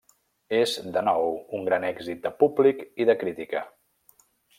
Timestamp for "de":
0.95-1.03, 2.23-2.31, 3.11-3.17